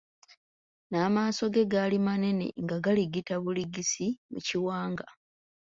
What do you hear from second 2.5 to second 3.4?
nga galigita